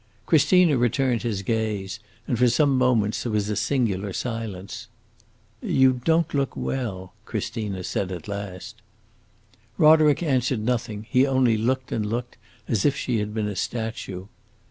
[0.25, 4.87] Christina returned his gaze, and for some moments there was a singular silence.
[5.61, 8.81] "You don't look well!" Christina said at last.
[9.77, 12.37] Roderick answered nothing; he only looked and looked,
[12.67, 14.25] as if she had been a statue.